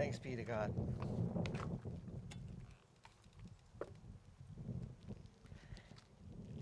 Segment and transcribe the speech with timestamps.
[0.00, 0.72] Thanks be to God.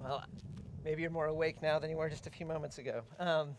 [0.01, 0.25] Well,
[0.85, 3.03] maybe you're more awake now than you were just a few moments ago.
[3.21, 3.51] Um,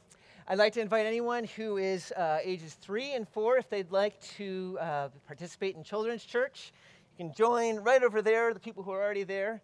[0.50, 4.20] I'd like to invite anyone who is uh, ages three and four, if they'd like
[4.36, 6.74] to uh, participate in children's church,
[7.18, 9.62] you can join right over there, the people who are already there.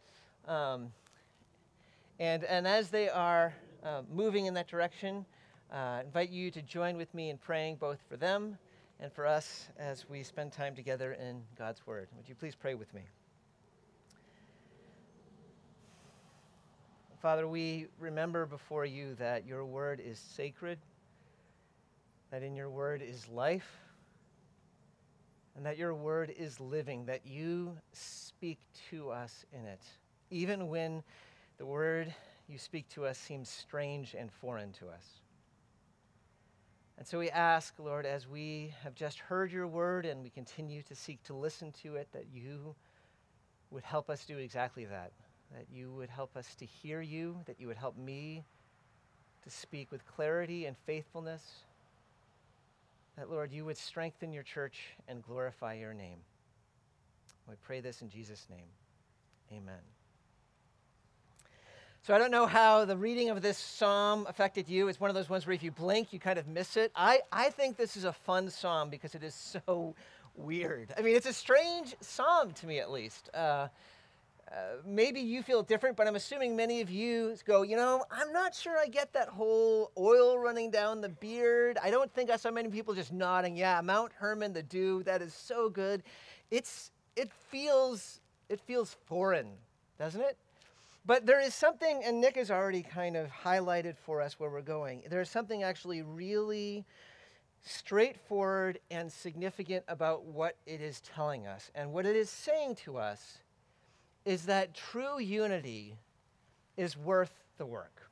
[0.47, 0.93] Um,
[2.19, 5.25] and, and as they are uh, moving in that direction,
[5.73, 8.57] uh, invite you to join with me in praying both for them
[8.99, 12.07] and for us as we spend time together in God's Word.
[12.15, 13.01] Would you please pray with me?
[17.21, 20.77] Father, we remember before you that your word is sacred,
[22.29, 23.79] that in your word is life,
[25.55, 28.59] and that your word is living, that you speak
[28.91, 29.81] to us in it,
[30.29, 31.01] even when
[31.57, 32.13] the word
[32.47, 35.24] you speak to us seems strange and foreign to us.
[36.97, 40.81] And so we ask, Lord, as we have just heard your word and we continue
[40.83, 42.75] to seek to listen to it, that you
[43.69, 45.11] would help us do exactly that
[45.53, 48.43] that you would help us to hear you, that you would help me
[49.43, 51.43] to speak with clarity and faithfulness.
[53.17, 56.19] That, Lord, you would strengthen your church and glorify your name.
[57.47, 58.67] We pray this in Jesus' name.
[59.51, 59.94] Amen.
[62.05, 64.89] So I don't know how the reading of this psalm affected you.
[64.89, 66.91] It's one of those ones where if you blink, you kind of miss it.
[66.95, 69.95] I, I think this is a fun psalm because it is so
[70.35, 70.93] weird.
[70.95, 73.31] I mean, it's a strange psalm to me, at least.
[73.33, 73.69] Uh, uh,
[74.85, 78.53] maybe you feel different, but I'm assuming many of you go, you know, I'm not
[78.53, 81.79] sure I get that whole oil running down the beard.
[81.81, 85.23] I don't think I saw many people just nodding, yeah, Mount Hermon, the dew, that
[85.23, 86.03] is so good.
[86.51, 89.53] It's, it feels, it feels foreign,
[89.97, 90.37] doesn't it?
[91.05, 94.61] But there is something, and Nick has already kind of highlighted for us where we're
[94.61, 95.03] going.
[95.09, 96.83] There's something actually really
[97.61, 101.69] straightforward and significant about what it is telling us.
[101.75, 103.39] And what it is saying to us
[104.25, 105.95] is that true unity
[106.75, 108.09] is worth the work.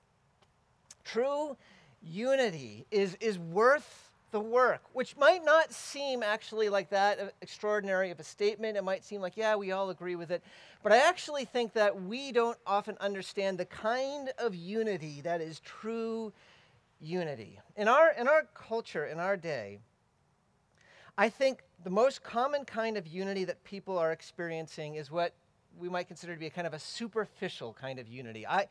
[1.04, 1.58] True
[2.02, 8.20] unity is, is worth the work, which might not seem actually like that extraordinary of
[8.20, 8.76] a statement.
[8.76, 10.44] It might seem like, yeah, we all agree with it.
[10.82, 15.62] But I actually think that we don't often understand the kind of unity that is
[15.62, 16.34] true
[17.00, 17.60] unity.
[17.78, 19.80] In our, in our culture, in our day,
[21.16, 25.34] I think the most common kind of unity that people are experiencing is what
[25.78, 28.48] we might consider to be a kind of a superficial kind of unity.
[28.48, 28.68] I,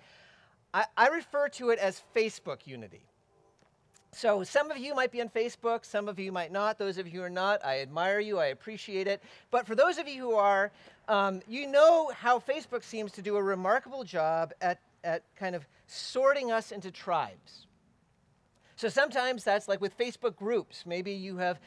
[0.75, 3.07] I, I refer to it as Facebook unity.
[4.15, 6.79] So, some of you might be on Facebook, some of you might not.
[6.79, 9.23] Those of you who are not, I admire you, I appreciate it.
[9.51, 10.71] But for those of you who are,
[11.09, 15.67] um, you know how Facebook seems to do a remarkable job at, at kind of
[15.87, 17.67] sorting us into tribes.
[18.77, 20.85] So sometimes that's like with Facebook groups.
[20.85, 21.59] Maybe you have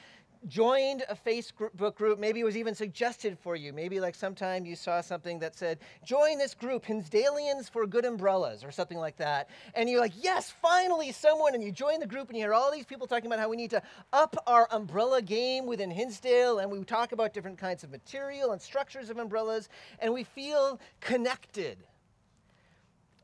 [0.47, 3.73] joined a Facebook group, maybe it was even suggested for you.
[3.73, 8.63] Maybe like sometime you saw something that said, join this group, Hinsdalians for Good Umbrellas,
[8.63, 9.49] or something like that.
[9.73, 11.53] And you're like, yes, finally someone.
[11.53, 13.57] And you join the group and you hear all these people talking about how we
[13.57, 13.81] need to
[14.13, 16.59] up our umbrella game within Hinsdale.
[16.59, 19.69] And we talk about different kinds of material and structures of umbrellas.
[19.99, 21.77] And we feel connected.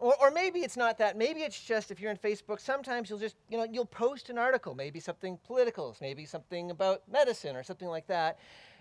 [0.01, 1.15] Or, or maybe it's not that.
[1.15, 4.37] Maybe it's just if you're in Facebook, sometimes you'll just, you know, you'll post an
[4.39, 8.39] article, maybe something political, maybe something about medicine or something like that.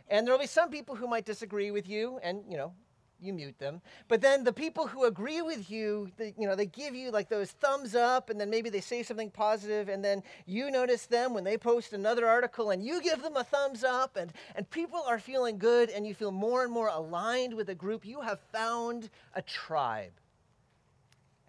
[0.08, 2.72] And there'll be some people who might disagree with you, and, you know,
[3.20, 3.82] you mute them.
[4.08, 7.50] But then the people who agree with you, you know, they give you like those
[7.50, 11.44] thumbs up, and then maybe they say something positive, and then you notice them when
[11.44, 15.19] they post another article, and you give them a thumbs up, and, and people are
[15.19, 18.06] feeling good, and you feel more and more aligned with a group.
[18.06, 20.12] You have found a tribe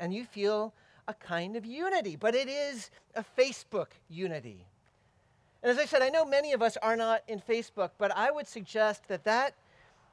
[0.01, 0.73] and you feel
[1.07, 4.66] a kind of unity, but it is a Facebook unity.
[5.62, 8.31] And as I said, I know many of us are not in Facebook, but I
[8.31, 9.53] would suggest that that,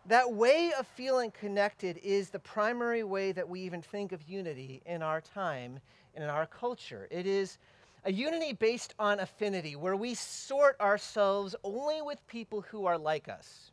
[0.07, 4.83] that way of feeling connected is the primary way that we even think of unity
[4.85, 5.81] in our time
[6.15, 7.09] and in our culture.
[7.11, 7.57] It is
[8.05, 13.29] a unity based on affinity, where we sort ourselves only with people who are like
[13.29, 13.73] us.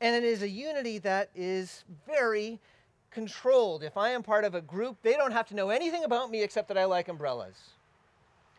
[0.00, 2.60] And it is a unity that is very
[3.16, 3.82] controlled.
[3.82, 6.42] If I am part of a group, they don't have to know anything about me
[6.42, 7.56] except that I like umbrellas.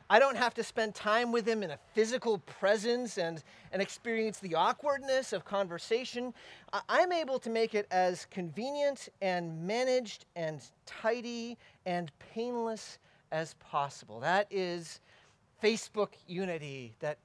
[0.10, 4.40] I don't have to spend time with them in a physical presence and, and experience
[4.40, 6.34] the awkwardness of conversation.
[6.90, 11.56] I'm able to make it as convenient and managed and tidy
[11.86, 12.98] and painless
[13.32, 14.20] as possible.
[14.22, 15.02] That is
[15.64, 17.20] Facebook unity that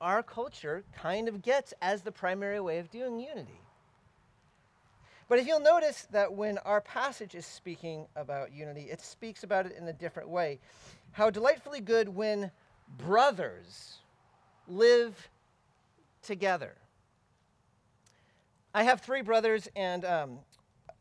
[0.00, 3.60] our culture kind of gets as the primary way of doing unity.
[5.28, 9.66] But if you'll notice that when our passage is speaking about unity, it speaks about
[9.66, 10.60] it in a different way.
[11.12, 12.50] How delightfully good when
[12.98, 13.98] brothers
[14.68, 15.28] live
[16.22, 16.74] together.
[18.74, 20.38] I have three brothers, and um,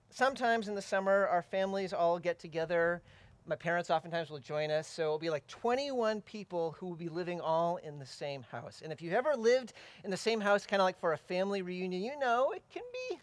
[0.09, 3.01] sometimes in the summer, our families all get together.
[3.45, 7.09] My parents oftentimes will join us, so it'll be like 21 people who will be
[7.09, 8.81] living all in the same house.
[8.83, 9.73] And if you've ever lived
[10.05, 12.83] in the same house, kind of like for a family reunion, you know it can
[13.09, 13.19] be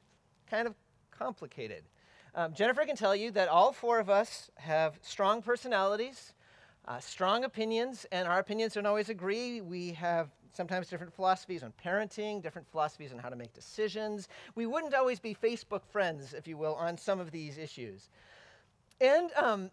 [0.50, 0.74] kind of
[1.20, 1.84] complicated.
[2.34, 6.32] Um, Jennifer can tell you that all four of us have strong personalities,
[6.88, 9.60] uh, strong opinions, and our opinions don't always agree.
[9.60, 14.28] We have sometimes different philosophies on parenting, different philosophies on how to make decisions.
[14.54, 18.08] We wouldn't always be Facebook friends, if you will, on some of these issues.
[19.00, 19.70] And um,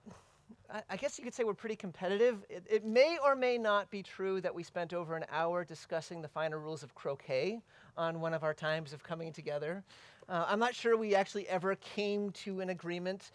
[0.90, 2.44] I, guess you could say we're pretty competitive.
[2.50, 6.22] It, it, may or may not be true that we spent over an hour discussing
[6.22, 7.62] the finer rules of croquet
[7.98, 9.84] on one of our times of coming together.
[10.28, 13.32] Uh, I'm not sure we actually ever came to an agreement.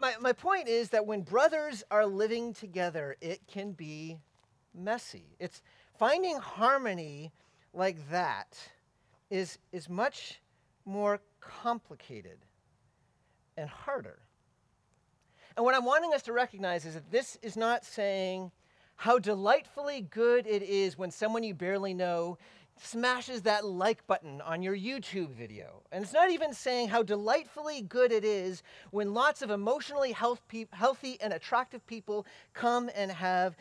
[0.00, 4.18] My, my point is that when brothers are living together, it can be
[4.74, 5.36] messy.
[5.40, 5.60] It's,
[5.98, 7.32] Finding harmony
[7.72, 8.58] like that
[9.30, 10.40] is, is much
[10.84, 12.38] more complicated
[13.56, 14.18] and harder.
[15.56, 18.50] And what I'm wanting us to recognize is that this is not saying
[18.96, 22.38] how delightfully good it is when someone you barely know
[22.82, 25.82] smashes that like button on your YouTube video.
[25.92, 30.42] And it's not even saying how delightfully good it is when lots of emotionally health
[30.48, 33.56] pe- healthy and attractive people come and have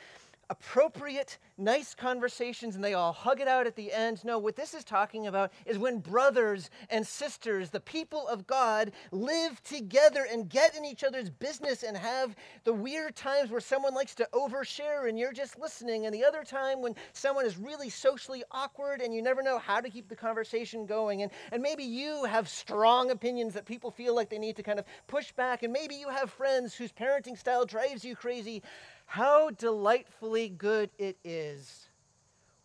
[0.53, 4.23] appropriate, nice conversations and they all hug it out at the end.
[4.23, 8.91] No, what this is talking about is when brothers and sisters, the people of God,
[9.11, 12.35] live together and get in each other's business and have
[12.65, 16.43] the weird times where someone likes to overshare and you're just listening, and the other
[16.43, 20.15] time when someone is really socially awkward and you never know how to keep the
[20.15, 21.23] conversation going.
[21.23, 24.77] And, and maybe you have strong opinions that people feel like they need to kind
[24.77, 28.61] of push back, and maybe you have friends whose parenting style drives you crazy.
[29.05, 31.87] How delightfully good it is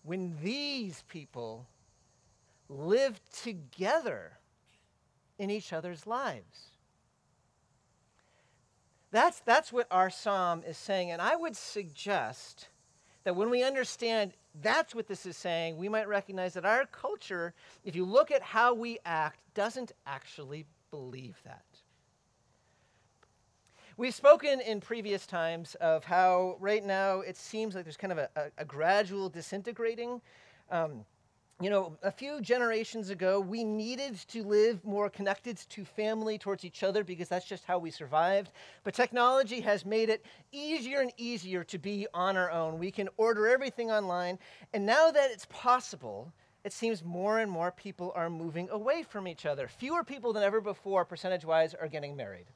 [0.03, 1.67] when these people
[2.69, 4.39] live together
[5.39, 6.69] in each other's lives.
[9.11, 11.11] That's, that's what our psalm is saying.
[11.11, 12.69] And I would suggest
[13.25, 17.55] that when we understand that's what this is saying, we might recognize that our culture,
[17.85, 21.63] if you look at how we act, doesn't actually believe that.
[23.99, 28.19] We've spoken in previous times of how right now it seems like there's kind of
[28.19, 30.21] a, a, a gradual disintegrating.
[30.71, 31.05] Um,
[31.61, 36.65] you know, a few generations ago, we needed to live more connected to family, towards
[36.65, 38.53] each other, because that's just how we survived.
[38.85, 42.79] But technology has made it easier and easier to be on our own.
[42.79, 44.39] We can order everything online.
[44.75, 49.27] And now that it's possible, it seems more and more people are moving away from
[49.27, 49.67] each other.
[49.67, 52.47] Fewer people than ever before, percentage wise, are getting married.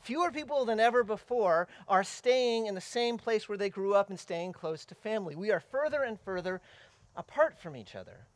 [0.00, 4.10] Fewer people than ever before are staying in the same place where they grew up
[4.10, 5.34] and staying close to family.
[5.34, 6.60] We are further and further
[7.16, 8.26] apart from each other.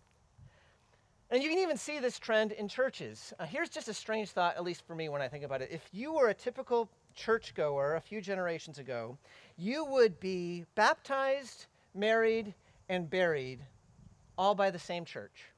[1.30, 3.32] And you can even see this trend in churches.
[3.38, 5.70] Uh, here's just a strange thought, at least for me when I think about it.
[5.72, 9.16] If you were a typical churchgoer a few generations ago,
[9.56, 12.52] you would be baptized, married,
[12.90, 13.60] and buried
[14.36, 15.51] all by the same church.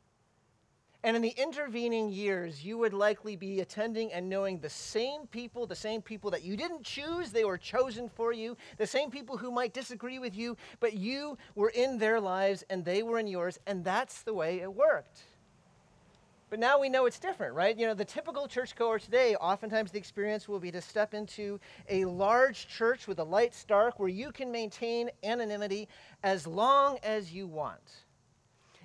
[1.05, 5.67] And in the intervening years, you would likely be attending and knowing the same people,
[5.67, 9.37] the same people that you didn't choose, they were chosen for you, the same people
[9.37, 13.27] who might disagree with you, but you were in their lives and they were in
[13.27, 15.25] yours, and that's the way it worked.
[16.49, 17.77] But now we know it's different, right?
[17.77, 22.07] You know, the typical churchgoer today, oftentimes the experience will be to step into a
[22.07, 25.87] large church with the lights dark where you can maintain anonymity
[26.23, 28.04] as long as you want.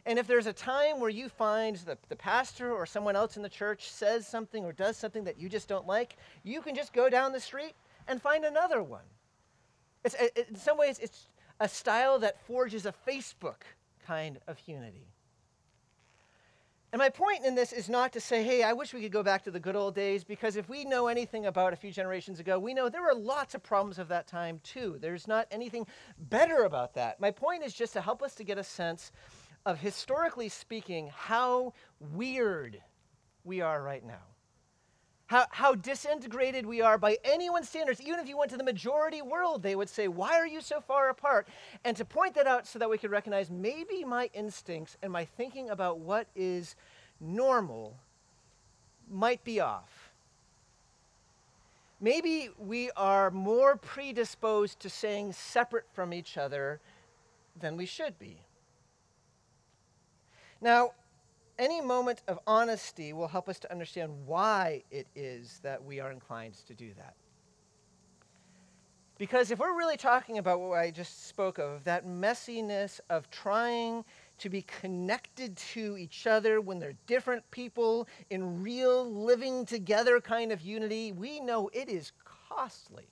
[0.06, 3.44] And if there's a time where you find the, the pastor or someone else in
[3.44, 6.94] the church says something or does something that you just don't like, you can just
[6.94, 7.74] go down the street
[8.08, 9.06] and find another one.
[10.04, 11.28] It's, it, in some ways, it's
[11.60, 13.62] a style that forges a Facebook
[14.06, 15.08] kind of unity.
[16.92, 19.22] And my point in this is not to say, hey, I wish we could go
[19.22, 22.40] back to the good old days, because if we know anything about a few generations
[22.40, 24.98] ago, we know there were lots of problems of that time too.
[25.00, 25.86] There's not anything
[26.18, 27.22] better about that.
[27.22, 29.12] My point is just to help us to get a sense
[29.66, 31.74] of historically speaking, how
[32.14, 32.82] weird
[33.44, 34.24] we are right now.
[35.28, 38.02] How, how disintegrated we are by anyone's standards.
[38.02, 40.82] Even if you went to the majority world, they would say, Why are you so
[40.82, 41.48] far apart?
[41.86, 45.26] And to point that out so that we could recognize maybe my instincts and my
[45.26, 46.76] thinking about what is
[47.20, 47.96] normal
[49.08, 50.10] might be off.
[52.02, 56.80] Maybe we are more predisposed to staying separate from each other
[57.60, 58.38] than we should be.
[60.62, 60.92] Now,
[61.58, 66.12] any moment of honesty will help us to understand why it is that we are
[66.12, 67.16] inclined to do that.
[69.18, 74.06] Because if we're really talking about what I just spoke of, that messiness of trying
[74.38, 80.54] to be connected to each other when they're different people in real living together kind
[80.54, 83.08] of unity, we know it is costly.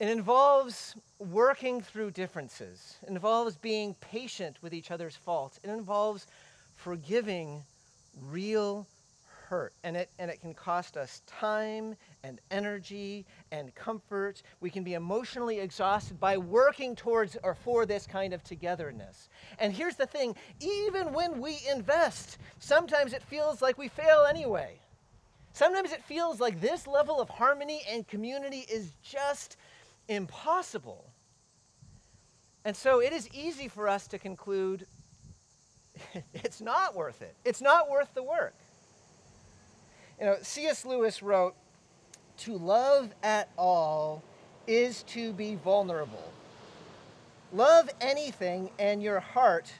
[0.00, 2.98] It involves working through differences.
[3.02, 5.58] It involves being patient with each other's faults.
[5.64, 6.28] It involves
[6.76, 7.64] forgiving
[8.28, 8.86] real
[9.48, 9.72] hurt.
[9.82, 14.42] And it, and it can cost us time and energy and comfort.
[14.60, 19.28] We can be emotionally exhausted by working towards or for this kind of togetherness.
[19.58, 24.78] And here's the thing even when we invest, sometimes it feels like we fail anyway.
[25.54, 29.56] Sometimes it feels like this level of harmony and community is just
[30.08, 31.04] impossible.
[32.64, 34.86] And so it is easy for us to conclude
[36.34, 37.34] it's not worth it.
[37.44, 38.54] It's not worth the work.
[40.18, 40.84] You know, C.S.
[40.84, 41.54] Lewis wrote,
[42.38, 44.22] To love at all
[44.66, 46.32] is to be vulnerable.
[47.52, 49.72] Love anything, and your heart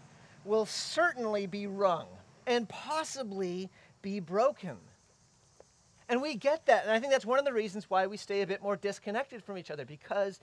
[0.44, 2.06] will certainly be wrung
[2.46, 3.68] and possibly
[4.00, 4.78] be broken.
[6.08, 6.84] And we get that.
[6.84, 9.42] And I think that's one of the reasons why we stay a bit more disconnected
[9.42, 10.40] from each other because,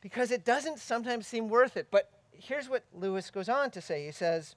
[0.00, 1.88] because it doesn't sometimes seem worth it.
[1.90, 4.54] But here's what Lewis goes on to say He says,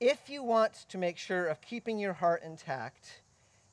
[0.00, 3.22] If you want to make sure of keeping your heart intact,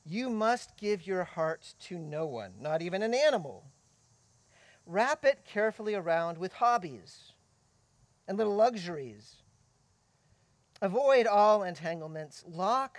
[0.04, 3.64] you must give your heart to no one, not even an animal.
[4.86, 7.32] Wrap it carefully around with hobbies
[8.28, 9.36] and little luxuries.
[10.80, 12.44] Avoid all entanglements.
[12.46, 12.98] Lock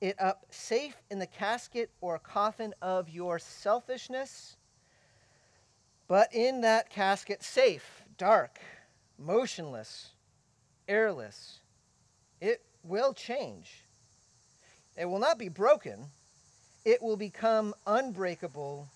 [0.00, 4.56] it up safe in the casket or coffin of your selfishness,
[6.06, 8.58] but in that casket, safe, dark,
[9.18, 10.10] motionless,
[10.86, 11.60] airless.
[12.40, 13.84] It will change.
[14.96, 16.06] It will not be broken,
[16.84, 18.88] it will become unbreakable,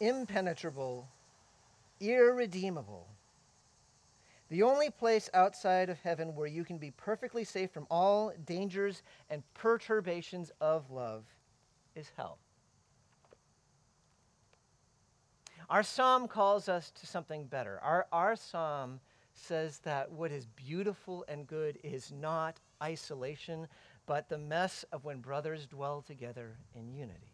[0.00, 1.08] impenetrable,
[2.00, 3.06] irredeemable.
[4.48, 9.02] The only place outside of heaven where you can be perfectly safe from all dangers
[9.28, 11.24] and perturbations of love
[11.96, 12.38] is hell.
[15.68, 17.80] Our psalm calls us to something better.
[17.82, 19.00] Our, our psalm
[19.34, 23.66] says that what is beautiful and good is not isolation,
[24.06, 27.25] but the mess of when brothers dwell together in unity.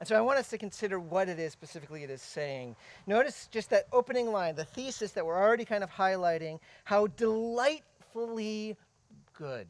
[0.00, 2.74] And so I want us to consider what it is specifically it is saying.
[3.06, 8.78] Notice just that opening line, the thesis that we're already kind of highlighting, how delightfully
[9.34, 9.68] good.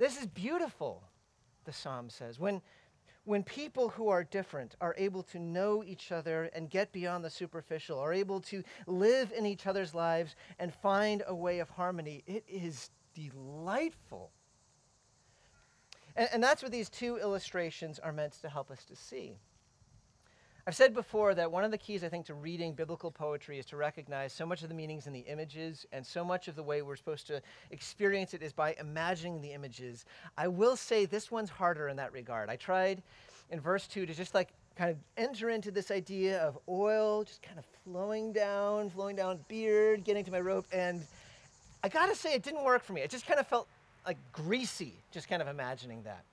[0.00, 1.04] This is beautiful,
[1.64, 2.40] the psalm says.
[2.40, 2.60] When,
[3.24, 7.30] when people who are different are able to know each other and get beyond the
[7.30, 12.24] superficial, are able to live in each other's lives and find a way of harmony,
[12.26, 14.32] it is delightful.
[16.20, 19.38] And, and that's what these two illustrations are meant to help us to see.
[20.66, 23.64] I've said before that one of the keys, I think, to reading biblical poetry is
[23.66, 26.62] to recognize so much of the meanings in the images, and so much of the
[26.62, 30.04] way we're supposed to experience it is by imagining the images.
[30.36, 32.50] I will say this one's harder in that regard.
[32.50, 33.02] I tried
[33.48, 37.40] in verse 2 to just like kind of enter into this idea of oil just
[37.40, 41.00] kind of flowing down, flowing down beard, getting to my rope, and
[41.82, 43.00] I gotta say, it didn't work for me.
[43.00, 43.66] It just kind of felt
[44.06, 46.24] like greasy, just kind of imagining that.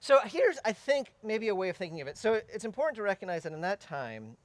[0.00, 2.16] So here's, I think, maybe a way of thinking of it.
[2.16, 4.36] So it's important to recognize that in that time,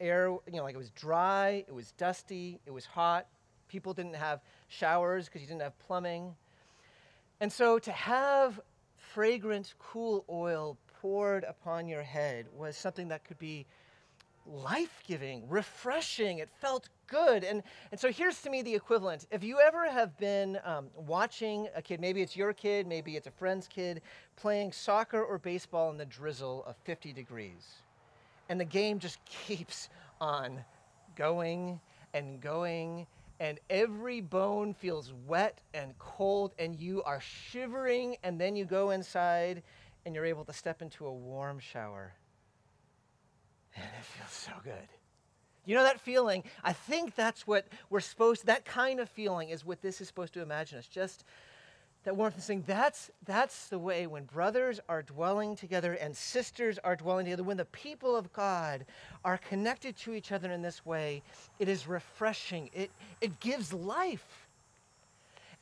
[0.00, 3.26] air, you know, like it was dry, it was dusty, it was hot.
[3.68, 6.34] People didn't have showers because you didn't have plumbing.
[7.40, 8.60] And so to have
[8.96, 13.66] fragrant, cool oil poured upon your head was something that could be
[14.50, 16.38] life giving, refreshing.
[16.38, 17.44] It felt good.
[17.44, 19.26] And, and so here's to me the equivalent.
[19.30, 23.26] If you ever have been um, watching a kid, maybe it's your kid, maybe it's
[23.26, 24.02] a friend's kid,
[24.36, 27.82] playing soccer or baseball in the drizzle of 50 degrees,
[28.48, 29.88] and the game just keeps
[30.20, 30.64] on
[31.16, 31.80] going
[32.14, 33.06] and going.
[33.38, 38.90] And every bone feels wet and cold, and you are shivering, and then you go
[38.90, 39.62] inside
[40.04, 42.12] and you're able to step into a warm shower
[43.76, 44.88] and it feels so good.
[45.66, 46.44] You know that feeling?
[46.64, 50.32] I think that's what we're supposed that kind of feeling is what this is supposed
[50.34, 50.86] to imagine us.
[50.86, 51.24] Just
[52.04, 56.78] that warmth and saying that's that's the way when brothers are dwelling together and sisters
[56.82, 58.86] are dwelling together, when the people of God
[59.24, 61.22] are connected to each other in this way,
[61.58, 62.70] it is refreshing.
[62.72, 64.48] It it gives life.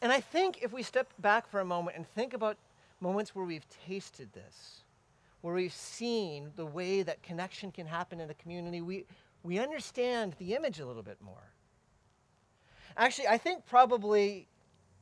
[0.00, 2.56] And I think if we step back for a moment and think about
[3.00, 4.84] moments where we've tasted this,
[5.40, 9.04] where we've seen the way that connection can happen in a community, we,
[9.42, 11.52] we understand the image a little bit more.
[12.96, 14.48] Actually, I think probably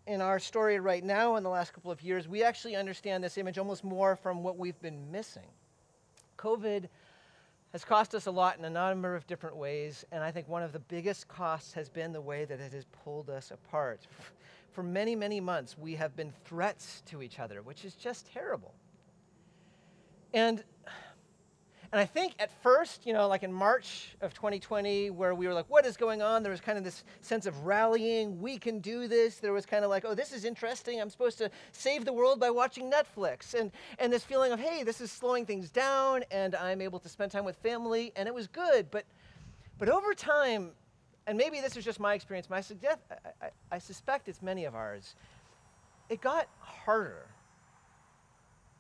[0.07, 3.38] in our story right now in the last couple of years, we actually understand this
[3.38, 5.49] image almost more from what we've been missing.
[6.38, 6.88] COVID
[7.73, 10.62] has cost us a lot in a number of different ways, and I think one
[10.62, 14.07] of the biggest costs has been the way that it has pulled us apart.
[14.73, 18.75] For many, many months, we have been threats to each other, which is just terrible.
[20.37, 20.62] And
[21.93, 25.55] and I think at first, you know, like in March of 2020, where we were
[25.55, 26.43] like, what is going on?
[26.43, 28.38] There was kind of this sense of rallying.
[28.38, 29.37] We can do this.
[29.37, 31.00] There was kind of like, oh, this is interesting.
[31.00, 33.55] I'm supposed to save the world by watching Netflix.
[33.55, 37.09] And, and this feeling of, hey, this is slowing things down and I'm able to
[37.09, 38.12] spend time with family.
[38.14, 38.90] And it was good.
[38.90, 39.05] But,
[39.78, 40.73] but over time,
[41.26, 44.66] and maybe this is just my experience, I, suggest, I, I, I suspect it's many
[44.66, 45.14] of ours,
[46.11, 47.28] it got harder.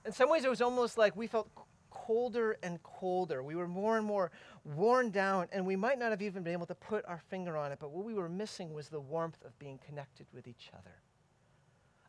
[0.06, 1.50] In some ways, it was almost like we felt
[1.90, 3.42] colder and colder.
[3.42, 4.30] We were more and more
[4.64, 7.72] worn down, and we might not have even been able to put our finger on
[7.72, 10.94] it, but what we were missing was the warmth of being connected with each other,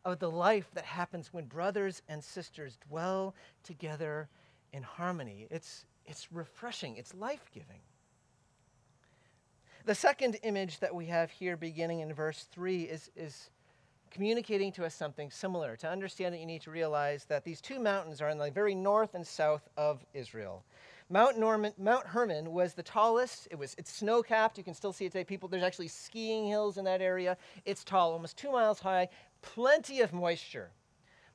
[0.05, 4.29] of the life that happens when brothers and sisters dwell together
[4.71, 5.47] in harmony.
[5.49, 7.81] It's, it's refreshing, it's life giving.
[9.85, 13.49] The second image that we have here, beginning in verse 3, is, is
[14.11, 15.75] communicating to us something similar.
[15.77, 18.75] To understand it, you need to realize that these two mountains are in the very
[18.75, 20.63] north and south of Israel.
[21.09, 23.47] Mount Norman, Mount Hermon was the tallest.
[23.49, 24.57] It was it's snow capped.
[24.57, 25.23] You can still see it today.
[25.23, 27.37] People, there's actually skiing hills in that area.
[27.65, 29.07] It's tall, almost two miles high.
[29.41, 30.71] Plenty of moisture.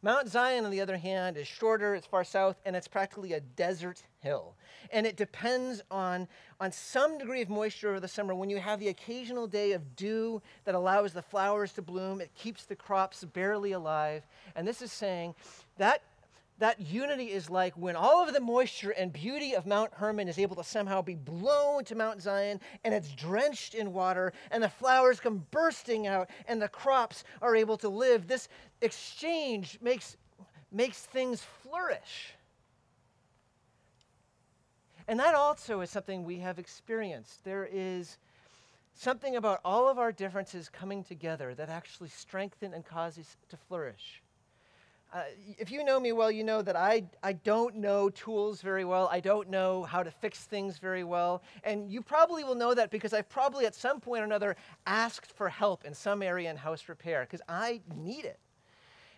[0.05, 3.41] Mount Zion, on the other hand, is shorter, it's far south, and it's practically a
[3.41, 4.57] desert hill.
[4.91, 6.27] And it depends on,
[6.61, 8.35] on some degree of moisture over the summer.
[8.35, 12.35] When you have the occasional day of dew that allows the flowers to bloom, it
[12.35, 14.25] keeps the crops barely alive.
[14.57, 15.37] And this is saying
[15.79, 16.03] that
[16.59, 20.39] that unity is like when all of the moisture and beauty of Mount Hermon is
[20.39, 24.69] able to somehow be blown to Mount Zion and it's drenched in water and the
[24.69, 28.29] flowers come bursting out and the crops are able to live.
[28.29, 28.49] This
[28.81, 30.17] exchange makes,
[30.71, 32.35] makes things flourish.
[35.09, 37.45] And that also is something we have experienced.
[37.45, 38.19] There is
[38.95, 44.23] something about all of our differences coming together that actually strengthen and causes to flourish.
[45.13, 45.25] Uh,
[45.59, 49.11] if you know me well, you know that I, I don't know tools very well.
[49.13, 51.43] I don't know how to fix things very well.
[51.65, 55.31] And you probably will know that because I've probably at some point or another asked
[55.31, 58.39] for help in some area in house repair because I need it.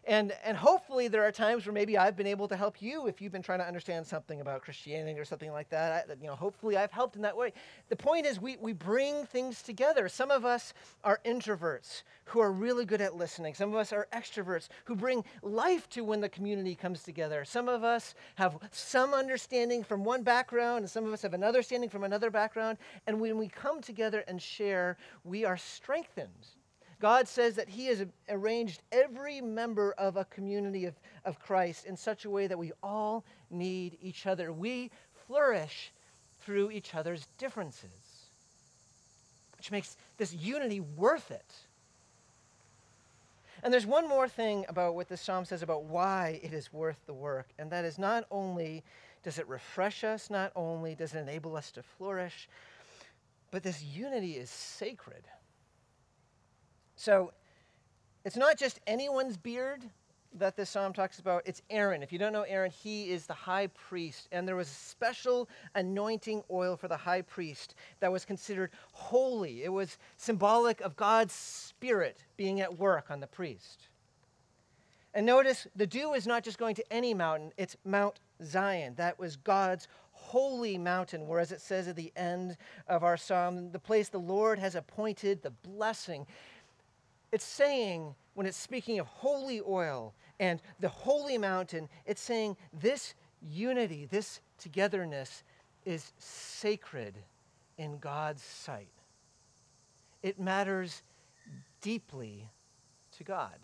[0.06, 3.20] And, and hopefully, there are times where maybe I've been able to help you if
[3.20, 6.06] you've been trying to understand something about Christianity or something like that.
[6.10, 7.52] I, you know, hopefully, I've helped in that way.
[7.88, 10.08] The point is, we, we bring things together.
[10.08, 13.54] Some of us are introverts who are really good at listening.
[13.54, 17.44] Some of us are extroverts who bring life to when the community comes together.
[17.44, 21.54] Some of us have some understanding from one background, and some of us have another
[21.64, 22.76] understanding from another background.
[23.06, 26.48] And when we come together and share, we are strengthened
[27.00, 31.96] God says that He has arranged every member of a community of, of Christ in
[31.96, 34.52] such a way that we all need each other.
[34.52, 34.90] We
[35.26, 35.92] flourish
[36.40, 38.28] through each other's differences,
[39.56, 41.54] which makes this unity worth it.
[43.62, 46.98] And there's one more thing about what this psalm says about why it is worth
[47.06, 48.84] the work, and that is not only
[49.22, 52.46] does it refresh us, not only does it enable us to flourish,
[53.50, 55.24] but this unity is sacred.
[56.96, 57.32] So
[58.24, 59.84] it's not just anyone's beard
[60.36, 62.02] that this psalm talks about, it's Aaron.
[62.02, 64.28] If you don't know Aaron, he is the high priest.
[64.32, 69.62] And there was a special anointing oil for the high priest that was considered holy.
[69.62, 73.88] It was symbolic of God's spirit being at work on the priest.
[75.14, 78.94] And notice the dew is not just going to any mountain, it's Mount Zion.
[78.96, 82.56] That was God's holy mountain, whereas it says at the end
[82.88, 86.26] of our psalm, the place the Lord has appointed, the blessing
[87.34, 93.14] it's saying, when it's speaking of holy oil and the holy mountain, it's saying this
[93.42, 95.42] unity, this togetherness
[95.84, 97.16] is sacred
[97.76, 98.92] in God's sight.
[100.22, 101.02] It matters
[101.80, 102.48] deeply
[103.18, 103.58] to God.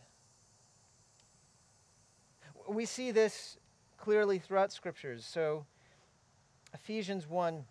[2.68, 3.56] We see this
[3.98, 5.24] clearly throughout scriptures.
[5.24, 5.64] So,
[6.74, 7.64] Ephesians 1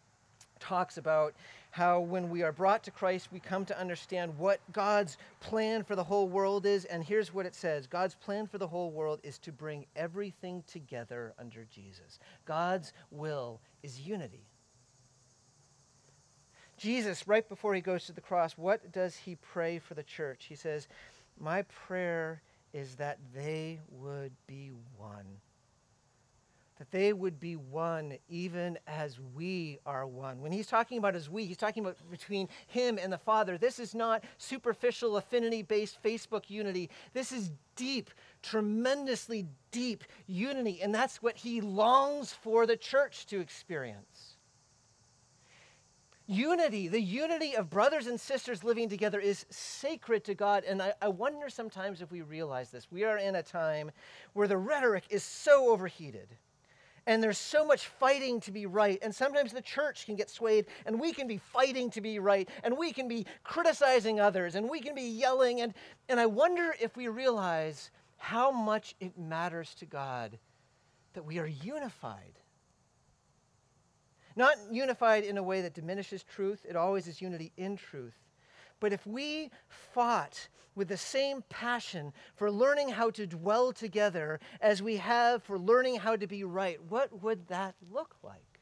[0.62, 1.34] talks about
[1.71, 5.95] how when we are brought to Christ, we come to understand what God's plan for
[5.95, 6.86] the whole world is.
[6.86, 10.63] And here's what it says God's plan for the whole world is to bring everything
[10.67, 12.19] together under Jesus.
[12.45, 14.45] God's will is unity.
[16.77, 20.45] Jesus, right before he goes to the cross, what does he pray for the church?
[20.47, 20.88] He says,
[21.38, 22.41] My prayer
[22.73, 25.25] is that they would be one
[26.80, 30.39] that they would be one even as we are one.
[30.39, 33.58] When he's talking about as we, he's talking about between him and the Father.
[33.58, 36.89] This is not superficial affinity based Facebook unity.
[37.13, 38.10] This is deep,
[38.42, 40.82] tremendously deep unity.
[40.82, 44.38] And that's what he longs for the church to experience.
[46.28, 50.63] unity, the unity of brothers and sisters living together, is sacred to God.
[50.63, 52.88] And I, I, wonder sometimes if we realize this.
[52.92, 53.89] We are in a time
[54.34, 56.30] where the rhetoric is so overheated.
[57.10, 59.00] And there's so much fighting to be right.
[59.02, 62.48] And sometimes the church can get swayed, and we can be fighting to be right,
[62.63, 65.62] and we can be criticizing others, and we can be yelling.
[65.62, 65.74] And,
[66.08, 70.38] and I wonder if we realize how much it matters to God
[71.13, 72.39] that we are unified
[74.36, 78.15] not unified in a way that diminishes truth, it always is unity in truth.
[78.80, 84.82] But if we fought with the same passion for learning how to dwell together as
[84.82, 88.62] we have for learning how to be right, what would that look like?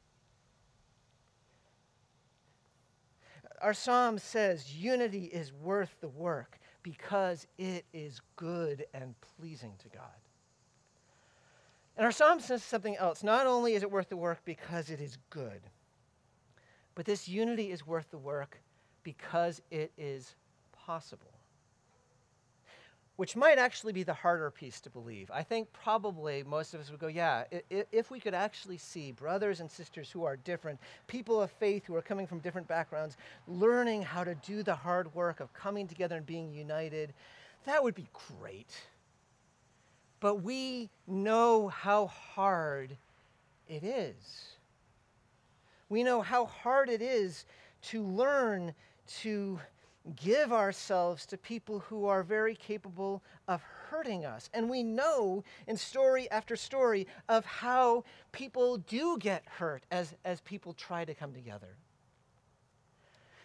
[3.61, 9.89] Our psalm says unity is worth the work because it is good and pleasing to
[9.89, 10.03] God.
[11.97, 13.23] And our psalm says something else.
[13.23, 15.61] Not only is it worth the work because it is good,
[16.93, 18.61] but this unity is worth the work
[19.07, 20.35] because it is
[20.85, 21.31] possible.
[23.15, 25.31] Which might actually be the harder piece to believe.
[25.33, 29.61] I think probably most of us would go, yeah, if we could actually see brothers
[29.61, 33.15] and sisters who are different, people of faith who are coming from different backgrounds,
[33.47, 37.13] learning how to do the hard work of coming together and being united,
[37.65, 38.75] that would be great
[40.19, 42.97] but we know how hard
[43.69, 44.57] it is.
[45.87, 47.45] We know how hard it is
[47.83, 48.73] to learn
[49.21, 49.59] to
[50.15, 54.49] give ourselves to people who are very capable of hurting us.
[54.53, 60.39] And we know in story after story of how people do get hurt as, as
[60.41, 61.75] people try to come together.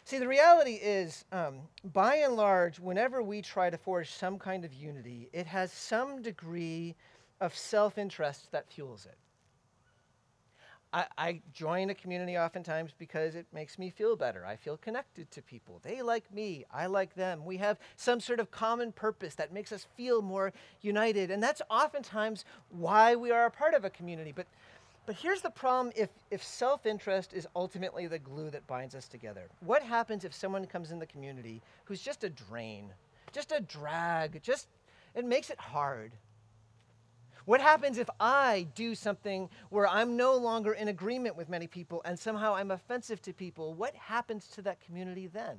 [0.05, 1.61] See, the reality is, um,
[1.93, 6.23] by and large, whenever we try to forge some kind of unity, it has some
[6.23, 6.97] degree
[7.41, 9.17] of self interest that fuels it.
[10.93, 14.45] I, I, join a community oftentimes because it makes me feel better.
[14.45, 15.81] I feel connected to people.
[15.83, 16.65] They like me.
[16.71, 17.45] I like them.
[17.45, 20.53] We have some sort of common purpose that makes us feel more
[20.83, 21.31] united.
[21.31, 24.33] And that's oftentimes why we are a part of a community.
[24.35, 24.47] But
[25.05, 29.09] but here's the problem if, if self interest is ultimately the glue that binds us
[29.09, 29.49] together.
[29.61, 32.93] What happens if someone comes in the community who's just a drain,
[33.33, 34.69] just a drag, just
[35.15, 36.13] it makes it hard?
[37.45, 42.03] What happens if I do something where I'm no longer in agreement with many people
[42.05, 43.75] and somehow I'm offensive to people?
[43.75, 45.59] What happens to that community then?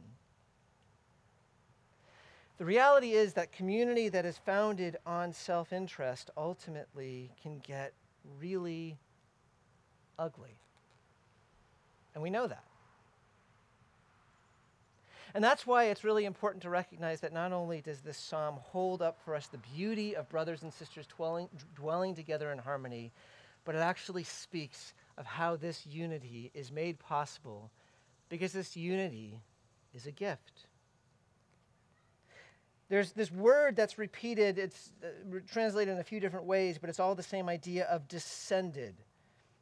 [2.57, 7.93] The reality is that community that is founded on self interest ultimately can get
[8.39, 8.97] really
[10.17, 10.55] ugly.
[12.13, 12.63] And we know that.
[15.33, 19.01] And that's why it's really important to recognize that not only does this psalm hold
[19.01, 23.11] up for us the beauty of brothers and sisters dwelling, dwelling together in harmony,
[23.65, 27.71] but it actually speaks of how this unity is made possible
[28.29, 29.39] because this unity
[29.93, 30.67] is a gift.
[32.89, 36.99] There's this word that's repeated, it's uh, translated in a few different ways, but it's
[36.99, 38.95] all the same idea of descended.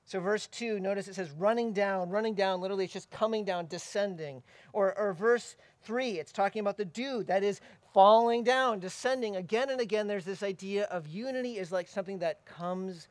[0.05, 3.67] So, verse 2, notice it says running down, running down, literally, it's just coming down,
[3.67, 4.43] descending.
[4.73, 7.61] Or, or verse 3, it's talking about the dew, that is
[7.93, 9.35] falling down, descending.
[9.35, 13.07] Again and again, there's this idea of unity is like something that comes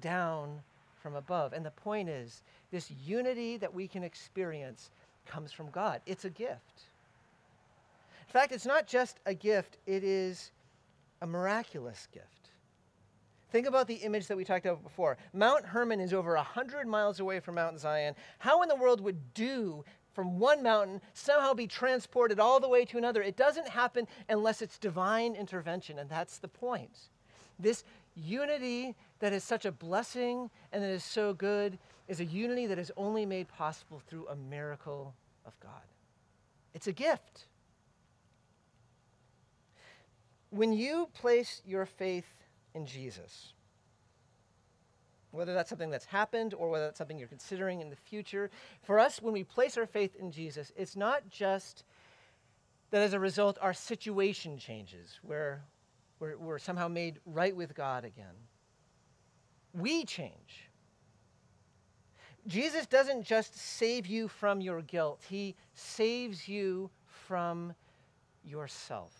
[0.00, 0.60] down
[1.02, 1.52] from above.
[1.52, 4.90] And the point is, this unity that we can experience
[5.26, 6.82] comes from God, it's a gift.
[8.26, 10.52] In fact, it's not just a gift, it is
[11.20, 12.41] a miraculous gift.
[13.52, 15.18] Think about the image that we talked about before.
[15.34, 18.14] Mount Hermon is over 100 miles away from Mount Zion.
[18.38, 19.84] How in the world would dew
[20.14, 23.22] from one mountain somehow be transported all the way to another?
[23.22, 27.10] It doesn't happen unless it's divine intervention, and that's the point.
[27.58, 27.84] This
[28.14, 32.78] unity that is such a blessing and that is so good is a unity that
[32.78, 35.82] is only made possible through a miracle of God.
[36.72, 37.48] It's a gift.
[40.48, 42.32] When you place your faith
[42.74, 43.52] in Jesus.
[45.30, 48.50] Whether that's something that's happened or whether that's something you're considering in the future.
[48.82, 51.84] For us, when we place our faith in Jesus, it's not just
[52.90, 55.62] that as a result our situation changes, where
[56.20, 58.34] we're, we're somehow made right with God again.
[59.72, 60.68] We change.
[62.46, 67.74] Jesus doesn't just save you from your guilt, He saves you from
[68.44, 69.12] yourself.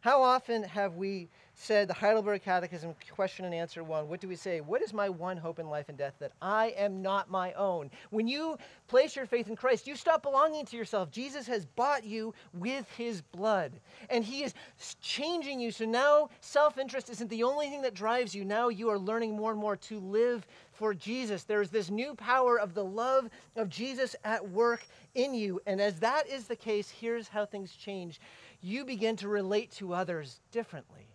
[0.00, 1.28] How often have we
[1.60, 4.60] said the Heidelberg Catechism, question and answer one, what do we say?
[4.60, 6.14] What is my one hope in life and death?
[6.20, 7.90] That I am not my own.
[8.10, 11.10] When you place your faith in Christ, you stop belonging to yourself.
[11.10, 13.72] Jesus has bought you with his blood,
[14.08, 14.54] and he is
[15.00, 15.72] changing you.
[15.72, 18.44] So now self interest isn't the only thing that drives you.
[18.44, 21.42] Now you are learning more and more to live for Jesus.
[21.42, 25.60] There's this new power of the love of Jesus at work in you.
[25.66, 28.20] And as that is the case, here's how things change
[28.60, 31.07] you begin to relate to others differently.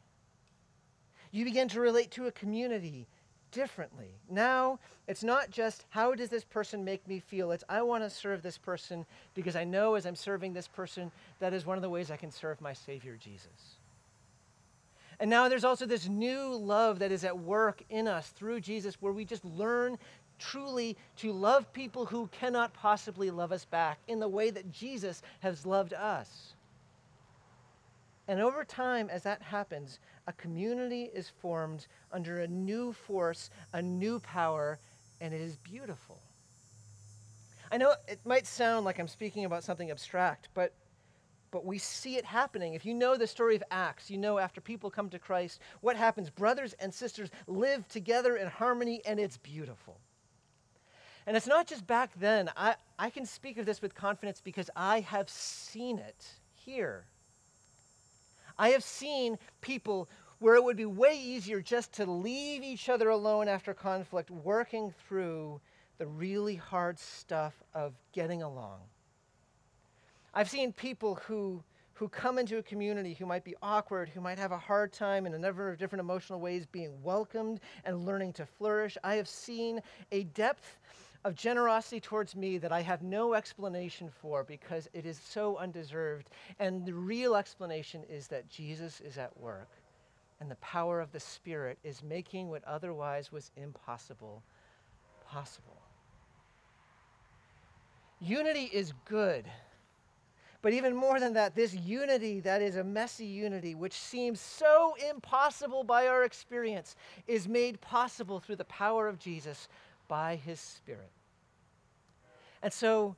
[1.33, 3.07] You begin to relate to a community
[3.51, 4.11] differently.
[4.29, 7.51] Now, it's not just how does this person make me feel?
[7.51, 11.11] It's I want to serve this person because I know as I'm serving this person,
[11.39, 13.77] that is one of the ways I can serve my Savior Jesus.
[15.19, 18.97] And now there's also this new love that is at work in us through Jesus
[18.99, 19.97] where we just learn
[20.37, 25.23] truly to love people who cannot possibly love us back in the way that Jesus
[25.39, 26.52] has loved us.
[28.27, 33.81] And over time, as that happens, a community is formed under a new force, a
[33.81, 34.79] new power,
[35.19, 36.19] and it is beautiful.
[37.71, 40.73] I know it might sound like I'm speaking about something abstract, but,
[41.51, 42.75] but we see it happening.
[42.75, 45.97] If you know the story of Acts, you know after people come to Christ, what
[45.97, 46.29] happens?
[46.29, 49.99] Brothers and sisters live together in harmony, and it's beautiful.
[51.25, 52.49] And it's not just back then.
[52.55, 57.05] I, I can speak of this with confidence because I have seen it here
[58.57, 63.09] I have seen people where it would be way easier just to leave each other
[63.09, 65.61] alone after conflict, working through
[65.97, 68.79] the really hard stuff of getting along.
[70.33, 71.63] I've seen people who,
[71.93, 75.25] who come into a community who might be awkward, who might have a hard time
[75.25, 78.97] in a number of different emotional ways being welcomed and learning to flourish.
[79.03, 79.79] I have seen
[80.11, 80.79] a depth
[81.25, 86.29] of generosity towards me that I have no explanation for because it is so undeserved.
[86.59, 89.69] And the real explanation is that Jesus is at work
[90.39, 94.43] and the power of the Spirit is making what otherwise was impossible
[95.25, 95.81] possible.
[98.19, 99.45] Unity is good.
[100.61, 104.95] But even more than that, this unity that is a messy unity, which seems so
[105.09, 106.95] impossible by our experience,
[107.27, 109.67] is made possible through the power of Jesus
[110.07, 111.11] by his Spirit.
[112.61, 113.15] And so,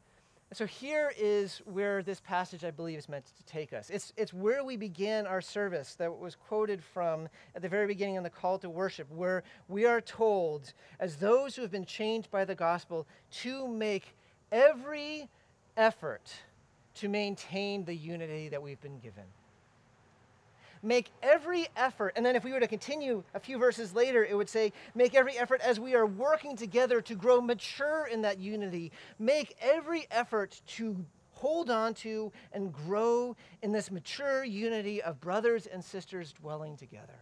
[0.53, 3.89] so here is where this passage, I believe, is meant to take us.
[3.89, 8.15] It's, it's where we begin our service that was quoted from at the very beginning
[8.15, 12.31] in the call to worship, where we are told, as those who have been changed
[12.31, 14.15] by the gospel, to make
[14.51, 15.29] every
[15.77, 16.33] effort
[16.95, 19.25] to maintain the unity that we've been given
[20.85, 22.13] make every effort.
[22.15, 25.15] And then if we were to continue a few verses later, it would say, make
[25.15, 28.91] every effort as we are working together to grow mature in that unity.
[29.19, 35.65] Make every effort to hold on to and grow in this mature unity of brothers
[35.65, 37.19] and sisters dwelling together.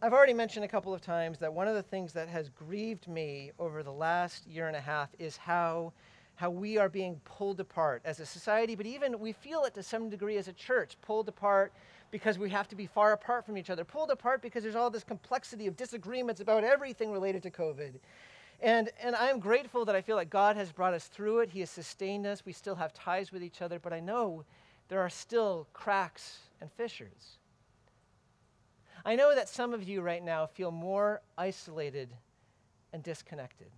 [0.00, 3.08] I've already mentioned a couple of times that one of the things that has grieved
[3.08, 5.92] me over the last year and a half is how
[6.38, 9.82] how we are being pulled apart as a society, but even we feel it to
[9.82, 11.72] some degree as a church, pulled apart
[12.12, 14.88] because we have to be far apart from each other, pulled apart because there's all
[14.88, 17.94] this complexity of disagreements about everything related to COVID.
[18.60, 21.50] And, and I'm grateful that I feel like God has brought us through it.
[21.50, 22.46] He has sustained us.
[22.46, 24.44] We still have ties with each other, but I know
[24.88, 27.38] there are still cracks and fissures.
[29.04, 32.10] I know that some of you right now feel more isolated
[32.92, 33.72] and disconnected.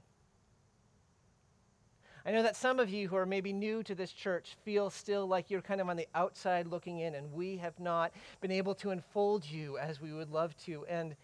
[2.26, 5.26] I know that some of you who are maybe new to this church feel still
[5.26, 8.74] like you're kind of on the outside looking in, and we have not been able
[8.76, 10.84] to unfold you as we would love to.
[10.86, 11.16] And,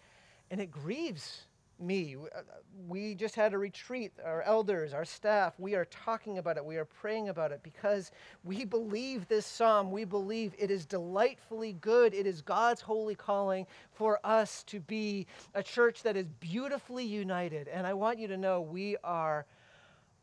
[0.51, 1.47] and it grieves
[1.79, 2.17] me.
[2.17, 2.41] Uh,
[2.89, 6.77] we just had a retreat, our elders, our staff, we are talking about it, we
[6.77, 8.11] are praying about it because
[8.45, 9.91] we believe this psalm.
[9.91, 12.15] We believe it is delightfully good.
[12.15, 17.69] It is God's holy calling for us to be a church that is beautifully united.
[17.69, 19.47] And I want you to know we are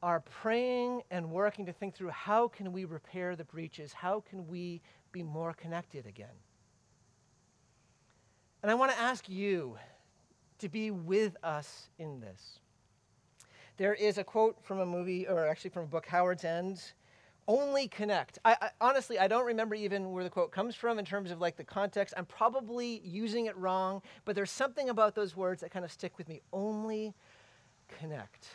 [0.03, 3.93] are praying and working to think through how can we repair the breaches?
[3.93, 4.81] How can we
[5.13, 6.35] be more connected again?
[8.61, 9.77] And I want to ask you
[10.59, 12.59] to be with us in this.
[13.77, 16.81] There is a quote from a movie, or actually from a book, Howard's End.
[17.47, 18.39] Only connect.
[18.43, 21.39] I, I, honestly, I don't remember even where the quote comes from in terms of
[21.39, 22.13] like the context.
[22.17, 26.17] I'm probably using it wrong, but there's something about those words that kind of stick
[26.17, 26.41] with me.
[26.51, 27.13] Only
[27.99, 28.47] connect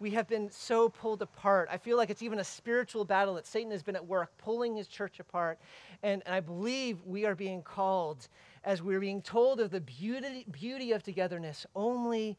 [0.00, 1.68] we have been so pulled apart.
[1.70, 4.74] I feel like it's even a spiritual battle that Satan has been at work, pulling
[4.76, 5.58] his church apart.
[6.02, 8.28] And, and I believe we are being called,
[8.64, 12.38] as we're being told of the beauty, beauty of togetherness, only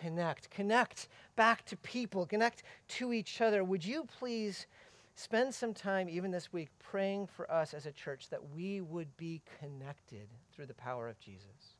[0.00, 0.50] connect.
[0.50, 3.62] Connect back to people, connect to each other.
[3.62, 4.66] Would you please
[5.14, 9.14] spend some time, even this week, praying for us as a church that we would
[9.16, 11.71] be connected through the power of Jesus.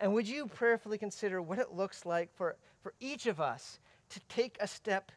[0.00, 4.20] And would you prayerfully consider what it looks like for, for each of us to
[4.28, 5.12] take a step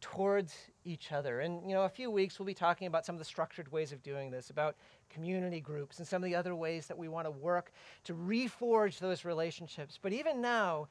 [0.00, 0.52] towards
[0.84, 1.40] each other?
[1.40, 3.92] And, you know, a few weeks we'll be talking about some of the structured ways
[3.92, 4.74] of doing this, about
[5.08, 7.70] community groups and some of the other ways that we want to work
[8.02, 10.00] to reforge those relationships.
[10.02, 10.88] But even now,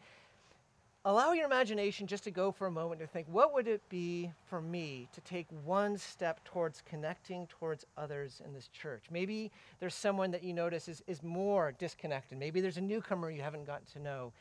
[1.06, 4.32] allow your imagination just to go for a moment to think what would it be
[4.46, 9.06] for me to take one step towards connecting towards others in this church?
[9.12, 12.38] Maybe there's someone that you notice is, is more disconnected.
[12.38, 14.32] Maybe there's a newcomer you haven't gotten to know.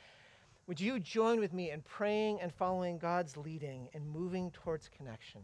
[0.68, 5.40] Would you join with me in praying and following god's leading and moving towards connection?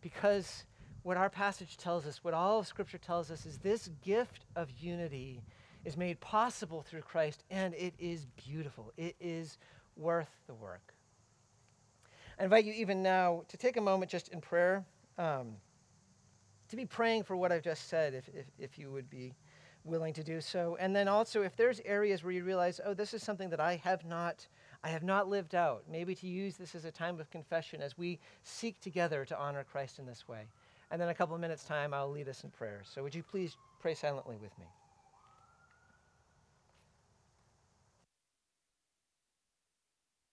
[0.00, 0.64] Because
[1.02, 4.70] what our passage tells us what all of scripture tells us is this gift of
[4.80, 5.42] unity
[5.84, 8.92] is made possible through christ and it is beautiful.
[8.96, 9.58] It is
[9.96, 10.94] worth the work.
[12.38, 14.84] I invite you even now to take a moment just in prayer,
[15.18, 15.56] um,
[16.68, 19.34] to be praying for what I've just said, if, if, if you would be
[19.84, 20.76] willing to do so.
[20.80, 23.76] And then also, if there's areas where you realize, oh, this is something that I
[23.76, 24.46] have not,
[24.84, 27.98] I have not lived out, maybe to use this as a time of confession as
[27.98, 30.46] we seek together to honor Christ in this way.
[30.90, 32.82] And then a couple of minutes' time, I'll lead us in prayer.
[32.84, 34.66] So would you please pray silently with me?